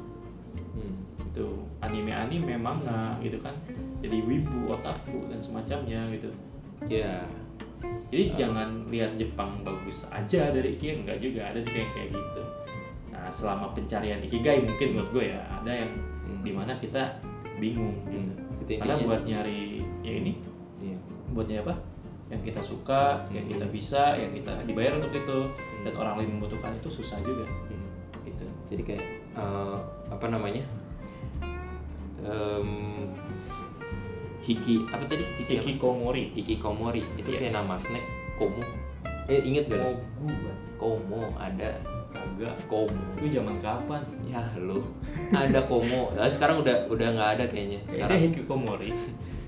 Hmm. 0.71 0.95
itu 1.31 1.47
anime-anime 1.79 2.59
manga 2.59 3.15
gitu 3.23 3.39
kan. 3.39 3.55
Jadi 4.03 4.19
wibu 4.23 4.71
otaku 4.71 5.31
dan 5.31 5.39
semacamnya 5.39 6.07
gitu. 6.15 6.31
Ya 6.87 7.23
jadi 8.11 8.25
Ah. 8.27 8.37
jangan 8.37 8.69
lihat 8.91 9.15
Jepang 9.15 9.63
bagus 9.63 10.05
aja 10.11 10.51
dari 10.51 10.75
ikigai 10.75 11.07
enggak 11.07 11.19
juga 11.19 11.41
ada 11.49 11.59
juga 11.61 11.79
yang 11.79 11.93
kayak 11.95 12.09
gitu. 12.13 12.43
Nah 13.11 13.27
selama 13.31 13.67
pencarian 13.73 14.21
ikigai 14.21 14.63
mungkin 14.63 14.89
menurut 14.95 15.11
gue 15.13 15.25
ya 15.33 15.41
ada 15.47 15.73
yang 15.73 15.93
Hmm. 16.27 16.43
di 16.43 16.53
mana 16.53 16.73
kita 16.79 17.19
bingung 17.59 17.97
gitu. 18.09 18.33
Hmm, 18.37 18.79
karena 18.81 18.95
buat 19.03 19.23
nyari 19.27 19.83
ya 20.01 20.13
ini 20.15 20.33
Iya. 20.81 20.97
buat 21.33 21.47
nyari 21.47 21.63
apa? 21.63 21.75
Yang 22.31 22.43
kita 22.55 22.61
suka 22.63 23.03
yang 23.31 23.47
kita 23.47 23.67
bisa 23.67 24.15
yang 24.15 24.31
kita 24.31 24.63
dibayar 24.63 24.95
untuk 24.97 25.11
itu. 25.11 25.39
Dan 25.83 25.93
orang 25.97 26.23
lain 26.23 26.39
membutuhkan 26.39 26.77
itu 26.77 26.89
susah 26.89 27.19
juga. 27.21 27.45
Hmm. 27.47 27.89
gitu. 28.23 28.45
Jadi 28.71 28.83
kayak 28.85 29.05
eh, 29.35 29.77
apa 30.11 30.27
namanya? 30.29 30.63
Em, 32.21 32.69
hiki 34.45 34.87
apa 34.89 35.05
tadi? 35.07 35.25
Hiki 35.41 35.55
apa? 35.59 35.63
hikikomori. 35.67 36.25
Hikikomori. 36.37 37.03
Itu 37.17 37.29
Iya. 37.31 37.39
kayak 37.49 37.55
nama 37.61 37.75
snack 37.77 38.05
komo. 38.41 38.63
Eh 39.31 39.41
inget 39.47 39.71
gak 39.71 39.79
kan? 39.79 39.95
komo 40.81 41.31
ada. 41.37 41.79
Kagak. 42.11 42.57
Komo 42.67 42.99
itu 43.23 43.39
zaman 43.39 43.63
kapan? 43.63 44.03
Ya 44.27 44.43
lo 44.59 44.83
ada 45.31 45.63
komo. 45.65 46.11
Nah, 46.17 46.27
sekarang 46.27 46.67
udah 46.67 46.91
udah 46.91 47.09
nggak 47.15 47.31
ada 47.39 47.45
kayaknya. 47.47 47.79
Itu 47.87 48.01
sekarang. 48.01 48.19
Hikikomori. 48.19 48.91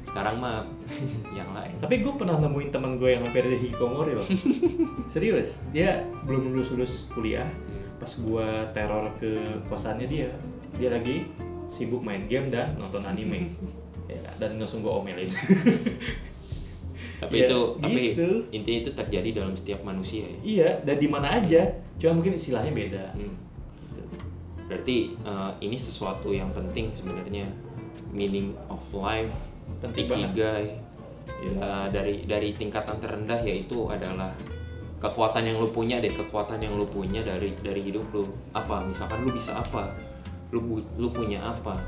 Sekarang 0.07 0.39
mah 0.39 0.69
yang 1.39 1.51
lain. 1.57 1.75
Tapi 1.81 2.05
gue 2.05 2.13
pernah 2.15 2.37
nemuin 2.39 2.71
teman 2.71 3.01
gue 3.01 3.17
yang 3.17 3.25
hampir 3.27 3.43
ada 3.49 3.59
hikikomori 3.59 4.13
loh. 4.15 4.29
Serius 5.13 5.59
dia 5.75 6.07
belum 6.29 6.53
lulus 6.53 6.71
lulus 6.71 7.11
kuliah. 7.11 7.49
Pas 7.99 8.13
gue 8.15 8.47
teror 8.77 9.11
ke 9.19 9.59
kosannya 9.67 10.07
dia 10.07 10.29
dia 10.79 10.89
lagi 10.93 11.27
sibuk 11.73 12.05
main 12.05 12.29
game 12.29 12.53
dan 12.53 12.77
nonton 12.77 13.03
anime 13.03 13.49
ya, 14.13 14.31
dan 14.37 14.61
langsung 14.61 14.85
gue 14.85 14.93
omelin. 14.93 15.31
Tapi 17.23 17.39
Ya, 17.39 17.47
itu 17.47 17.61
tapi 17.79 18.01
gitu. 18.19 18.29
intinya 18.51 18.79
itu 18.83 18.91
terjadi 18.99 19.29
dalam 19.31 19.55
setiap 19.55 19.87
manusia 19.87 20.27
ya. 20.27 20.39
Iya 20.43 20.71
dan 20.83 20.97
di 20.99 21.07
mana 21.07 21.39
aja. 21.39 21.71
Cuma 22.03 22.19
mungkin 22.19 22.35
istilahnya 22.35 22.75
beda. 22.75 23.15
Hmm. 23.15 23.35
Gitu. 23.95 24.03
berarti 24.67 24.97
eh, 25.15 25.51
ini 25.63 25.77
sesuatu 25.79 26.35
yang 26.35 26.51
penting 26.51 26.91
sebenarnya. 26.99 27.47
Meaning 28.11 28.59
of 28.67 28.83
life 28.91 29.31
penting 29.79 30.11
ikigai. 30.11 30.83
Ya 31.47 31.87
dari 31.95 32.27
dari 32.27 32.51
tingkatan 32.59 32.99
terendah 32.99 33.39
yaitu 33.47 33.87
adalah 33.87 34.35
kekuatan 34.99 35.47
yang 35.47 35.63
lu 35.63 35.71
punya 35.71 36.03
deh 36.03 36.11
kekuatan 36.11 36.59
yang 36.59 36.75
lu 36.75 36.91
punya 36.91 37.23
dari 37.23 37.55
dari 37.63 37.87
hidup 37.87 38.03
lu. 38.11 38.27
Apa? 38.51 38.83
Misalkan 38.83 39.23
lu 39.23 39.31
bisa 39.31 39.63
apa? 39.63 39.95
Lu 40.51 40.83
lu 40.99 41.09
punya 41.15 41.39
apa 41.55 41.79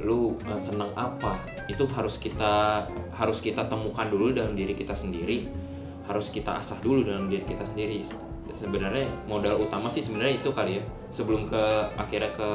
lu 0.00 0.36
uh, 0.48 0.60
senang 0.60 0.92
apa? 0.96 1.40
Itu 1.68 1.84
harus 1.92 2.16
kita 2.16 2.86
harus 3.14 3.38
kita 3.44 3.68
temukan 3.68 4.08
dulu 4.08 4.32
dalam 4.32 4.56
diri 4.56 4.72
kita 4.76 4.96
sendiri. 4.96 5.48
Harus 6.08 6.32
kita 6.34 6.58
asah 6.58 6.80
dulu 6.82 7.06
dalam 7.06 7.30
diri 7.30 7.44
kita 7.46 7.62
sendiri. 7.68 8.02
Sebenarnya 8.50 9.06
modal 9.30 9.62
utama 9.62 9.86
sih 9.86 10.02
sebenarnya 10.02 10.42
itu 10.42 10.50
kali 10.50 10.80
ya. 10.80 10.84
Sebelum 11.14 11.46
ke 11.46 11.62
akhirnya 11.94 12.32
ke 12.34 12.50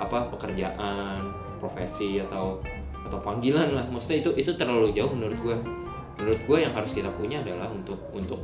apa 0.00 0.32
pekerjaan 0.32 1.34
profesi 1.60 2.22
atau 2.22 2.62
atau 3.04 3.18
panggilan 3.20 3.76
lah. 3.76 3.84
Maksudnya 3.92 4.24
itu 4.24 4.30
itu 4.38 4.50
terlalu 4.56 4.96
jauh 4.96 5.12
menurut 5.12 5.38
gue 5.42 5.56
menurut 6.22 6.40
gue 6.44 6.58
yang 6.62 6.72
harus 6.76 6.92
kita 6.92 7.10
punya 7.16 7.40
adalah 7.40 7.66
untuk 7.72 7.98
untuk 8.12 8.40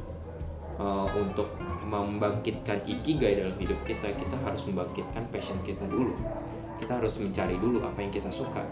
uh, 0.81 1.07
untuk 1.15 1.47
membangkitkan 1.85 2.83
ikigai 2.89 3.39
dalam 3.45 3.57
hidup 3.61 3.79
kita 3.85 4.15
kita 4.17 4.37
harus 4.43 4.65
membangkitkan 4.67 5.25
passion 5.31 5.59
kita 5.63 5.85
dulu 5.87 6.11
kita 6.79 7.03
harus 7.03 7.15
mencari 7.19 7.59
dulu 7.59 7.83
apa 7.85 7.99
yang 8.01 8.13
kita 8.15 8.31
suka. 8.31 8.63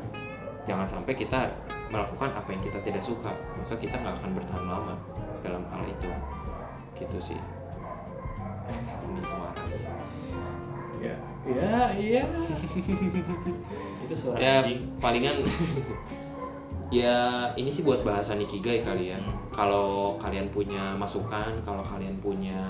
Jangan 0.67 0.87
sampai 0.87 1.15
kita 1.15 1.51
melakukan 1.91 2.35
apa 2.35 2.49
yang 2.51 2.63
kita 2.63 2.79
tidak 2.83 3.03
suka 3.07 3.31
maka 3.55 3.75
kita 3.79 3.95
nggak 3.95 4.15
akan 4.19 4.31
bertahan 4.35 4.67
lama 4.67 4.95
dalam 5.43 5.63
hal 5.71 5.83
itu. 5.87 6.11
Gitu 6.99 7.19
sih. 7.21 7.41
Ini 9.07 9.23
suaranya. 9.23 9.95
Ya 10.97 11.17
ya 11.47 11.95
iya 11.95 12.23
itu 14.05 14.15
suara 14.19 14.39
ya 14.43 14.55
anjing. 14.67 14.91
palingan 14.99 15.47
ya 16.99 17.51
ini 17.55 17.71
sih 17.71 17.87
buat 17.87 18.03
bahasan 18.03 18.43
ikigai 18.43 18.83
kali 18.83 19.15
ya. 19.15 19.19
Hmm. 19.23 19.39
kalau 19.55 20.19
kalian 20.19 20.51
punya 20.51 20.99
masukan 20.99 21.63
kalau 21.63 21.87
kalian 21.87 22.19
punya 22.19 22.67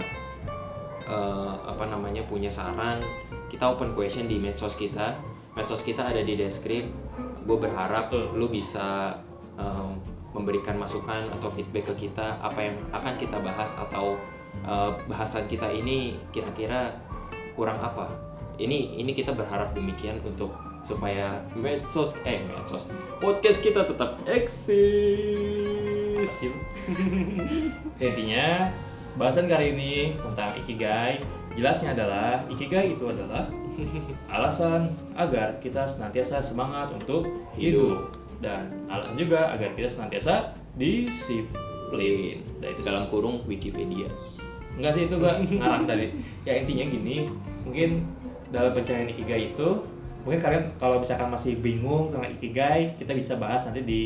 eh, 1.09 1.55
apa 1.64 1.88
namanya 1.88 2.28
punya 2.28 2.52
saran 2.52 3.00
kita 3.50 3.65
open 3.67 3.95
question 3.95 4.26
di 4.26 4.41
medsos 4.41 4.75
kita. 4.75 5.19
Medsos 5.57 5.83
kita 5.83 6.05
ada 6.05 6.21
di 6.21 6.37
deskrip. 6.37 6.91
Gue 7.47 7.57
berharap 7.57 8.11
Betul. 8.11 8.35
lu 8.37 8.47
bisa 8.50 9.19
em, 9.57 9.97
memberikan 10.37 10.76
masukan 10.76 11.33
atau 11.33 11.49
feedback 11.55 11.95
ke 11.95 12.09
kita. 12.09 12.37
Apa 12.43 12.71
yang 12.71 12.76
akan 12.93 13.15
kita 13.17 13.41
bahas 13.41 13.73
atau 13.79 14.19
eh, 14.67 14.93
bahasan 15.09 15.49
kita 15.49 15.71
ini 15.73 16.19
kira-kira 16.35 16.93
kurang 17.57 17.81
apa. 17.81 18.12
Ini 18.61 19.00
ini 19.00 19.12
kita 19.17 19.33
berharap 19.33 19.73
demikian 19.76 20.21
untuk 20.25 20.53
supaya 20.87 21.43
medsos 21.59 22.15
eh 22.23 22.47
medsos 22.47 22.87
podcast 23.19 23.59
kita 23.59 23.91
tetap 23.91 24.23
eksis. 24.31 26.31
Intinya 28.07 28.71
bahasan 29.19 29.50
kali 29.50 29.75
ini 29.75 30.15
tentang 30.15 30.55
ikigai 30.62 31.19
jelasnya 31.56 31.96
adalah 31.96 32.44
ikigai 32.52 32.94
itu 32.94 33.08
adalah 33.08 33.48
alasan 34.36 34.92
agar 35.16 35.58
kita 35.64 35.88
senantiasa 35.88 36.44
semangat 36.44 36.92
untuk 36.92 37.26
hidup. 37.56 38.12
Dan 38.44 38.84
alasan 38.92 39.16
juga 39.16 39.48
agar 39.56 39.72
kita 39.72 39.88
senantiasa 39.88 40.52
disiplin. 40.76 41.64
Plain 41.86 42.42
dan 42.58 42.75
itu 42.75 42.82
dalam 42.82 43.06
kurung 43.06 43.46
Wikipedia. 43.46 44.10
Enggak 44.75 44.92
sih 44.98 45.02
itu 45.06 45.16
gua 45.22 45.38
ngarang 45.62 45.86
tadi. 45.86 46.10
Ya 46.42 46.58
intinya 46.58 46.84
gini 46.90 47.30
mungkin 47.62 48.02
dalam 48.50 48.75
pencarian 48.75 49.10
ikigai 49.10 49.54
itu 49.54 49.86
mungkin 50.26 50.42
kalian 50.42 50.64
kalau 50.82 50.98
misalkan 50.98 51.30
masih 51.30 51.58
bingung 51.62 52.10
tentang 52.10 52.34
ikigai 52.34 52.98
kita 52.98 53.14
bisa 53.14 53.38
bahas 53.38 53.62
nanti 53.70 53.82
di 53.86 54.00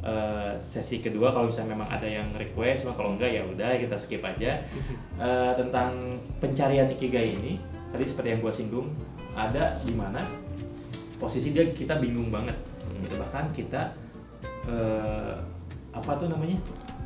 eh, 0.00 0.52
sesi 0.60 0.98
kedua 0.98 1.30
kalau 1.30 1.48
misalnya 1.48 1.76
memang 1.76 1.88
ada 1.88 2.04
yang 2.04 2.28
request 2.34 2.84
cuma 2.84 2.94
kalau 2.94 3.14
enggak 3.14 3.30
ya 3.32 3.42
udah 3.44 3.76
kita 3.76 3.96
skip 3.96 4.22
aja 4.22 4.60
Eh, 5.20 5.52
tentang 5.52 6.16
pencarian 6.40 6.88
ikigai 6.88 7.36
ini 7.36 7.60
tadi 7.92 8.08
seperti 8.08 8.32
yang 8.32 8.40
gua 8.40 8.56
singgung 8.56 8.88
ada 9.36 9.76
di 9.84 9.92
mana 9.92 10.24
posisi 11.20 11.52
dia 11.52 11.68
kita 11.68 12.00
bingung 12.00 12.32
banget 12.32 12.56
gitu. 13.04 13.20
bahkan 13.20 13.52
kita 13.52 13.92
eh, 14.64 15.36
apa 15.92 16.12
tuh 16.16 16.32
namanya 16.32 16.56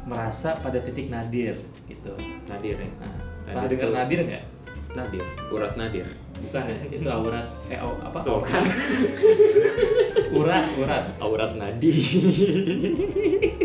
merasa 0.07 0.55
pada 0.61 0.79
titik 0.79 1.11
nadir 1.11 1.59
gitu 1.91 2.15
Nadir 2.47 2.77
ya 2.79 2.89
Nah, 3.01 3.13
pernah 3.51 3.67
dengar 3.67 3.91
nadir 3.99 4.19
nggak? 4.25 4.45
Nadir 4.95 5.25
urat 5.51 5.75
Nadir 5.75 6.07
Bukan 6.35 6.67
ya, 6.67 6.77
itu 6.91 7.09
aurat 7.09 7.47
eh 7.71 7.79
au- 7.79 7.97
apa? 8.05 8.19
Tuh 8.21 8.43
kan 8.43 8.67
Urat, 10.39 10.67
urat. 10.77 11.05
aurat 11.23 11.55
nadi 11.55 11.95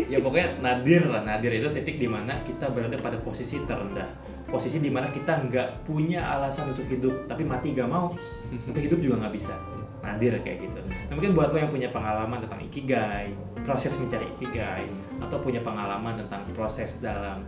Ya 0.06 0.22
pokoknya 0.22 0.58
nadir 0.62 1.02
lah, 1.06 1.22
nadir 1.26 1.50
itu 1.54 1.66
titik 1.74 1.98
di 1.98 2.06
mana 2.06 2.38
kita 2.46 2.70
berada 2.70 2.94
pada 2.98 3.18
posisi 3.22 3.58
terendah. 3.66 4.06
Posisi 4.50 4.82
di 4.82 4.90
mana 4.90 5.10
kita 5.10 5.46
nggak 5.46 5.86
punya 5.86 6.22
alasan 6.26 6.74
untuk 6.74 6.86
hidup, 6.90 7.26
tapi 7.30 7.46
mati 7.46 7.70
gak 7.74 7.86
mau. 7.86 8.10
Tapi 8.50 8.78
hidup 8.86 8.98
juga 8.98 9.26
nggak 9.26 9.34
bisa. 9.34 9.54
Nadir 10.02 10.38
kayak 10.42 10.58
gitu. 10.66 10.80
Nah, 10.82 11.14
mungkin 11.14 11.34
buat 11.36 11.54
lo 11.54 11.58
yang 11.62 11.70
punya 11.70 11.90
pengalaman 11.94 12.42
tentang 12.42 12.58
ikigai, 12.64 13.30
proses 13.62 13.94
mencari 14.00 14.26
ikigai, 14.38 14.86
atau 15.22 15.38
punya 15.38 15.62
pengalaman 15.62 16.18
tentang 16.26 16.42
proses 16.56 16.98
dalam 16.98 17.46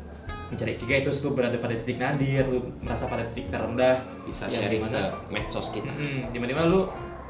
mencari 0.53 0.77
ikigai 0.77 1.01
itu 1.01 1.11
lu 1.25 1.33
berada 1.33 1.57
pada 1.57 1.75
titik 1.81 1.97
nadir, 1.97 2.45
lu 2.45 2.69
merasa 2.85 3.09
pada 3.09 3.25
titik 3.33 3.49
terendah, 3.49 4.05
bisa 4.29 4.53
yang 4.53 4.69
sharing 4.69 4.83
ke 4.85 4.89
dimana- 4.93 5.17
medsos 5.33 5.73
kita. 5.73 5.89
Hmm, 5.89 6.29
di 6.29 6.37
mana 6.37 6.49
di 6.53 6.57
mana 6.61 6.67
lu 6.69 6.81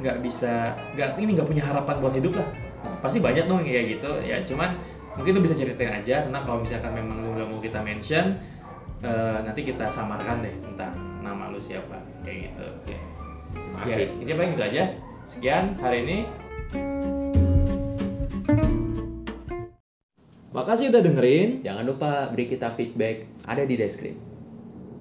nggak 0.03 0.17
bisa 0.27 0.75
nggak 0.99 1.23
ini 1.23 1.31
nggak 1.39 1.47
punya 1.47 1.63
harapan 1.63 1.97
buat 2.03 2.15
hidup 2.19 2.35
lah. 2.35 2.49
Pasti 2.99 3.23
banyak 3.23 3.47
dong 3.47 3.63
kayak 3.63 3.87
gitu 3.99 4.11
ya. 4.27 4.43
Cuman 4.43 4.75
mungkin 5.15 5.39
lu 5.39 5.41
bisa 5.47 5.55
ceritain 5.55 5.95
aja 6.03 6.27
tentang 6.27 6.43
kalau 6.43 6.59
misalkan 6.59 6.91
memang 6.99 7.23
lu 7.23 7.31
nggak 7.39 7.47
mau 7.47 7.63
kita 7.63 7.79
mention 7.87 8.43
eh, 9.03 9.39
nanti 9.47 9.63
kita 9.63 9.87
samarkan 9.87 10.43
deh 10.43 10.55
tentang 10.59 10.95
nama 11.23 11.47
lu 11.55 11.63
siapa 11.63 12.03
kayak 12.27 12.51
gitu. 12.51 12.67
Oke. 12.83 12.97
Terima 13.53 13.79
ya 13.79 13.85
kasih. 13.87 14.07
intinya 14.19 14.35
paling 14.43 14.53
gitu 14.59 14.65
aja. 14.67 14.83
Sekian 15.23 15.65
hari 15.79 15.99
ini 16.03 16.19
Makasih 20.53 20.93
udah 20.93 21.01
dengerin. 21.01 21.65
Jangan 21.65 21.85
lupa 21.89 22.29
beri 22.29 22.45
kita 22.45 22.69
feedback 22.77 23.25
ada 23.49 23.65
di 23.65 23.81
deskripsi. 23.81 24.32